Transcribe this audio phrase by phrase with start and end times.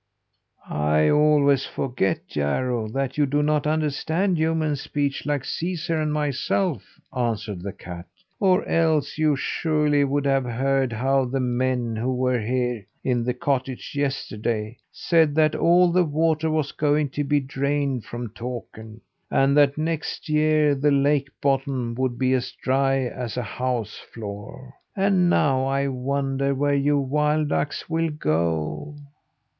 [0.67, 6.99] "I always forget, Jarro, that you do not understand human speech, like Caesar and myself,"
[7.15, 8.07] answered the cat.
[8.39, 13.35] "Or else you surely would have heard how the men, who were here in the
[13.35, 19.55] cottage yesterday, said that all the water was going to be drained from Takern, and
[19.55, 24.73] that next year the lake bottom would be as dry as a house floor.
[24.95, 28.95] And now I wonder where you wild ducks will go."